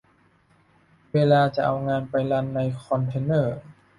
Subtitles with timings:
[1.13, 3.57] เวลาจะเอางานไปรันในคอนเทนเนอร์